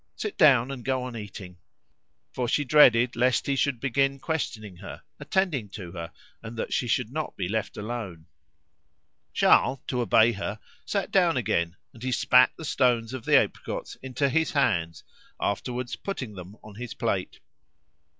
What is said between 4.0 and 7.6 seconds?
questioning her, attending to her, that she should not be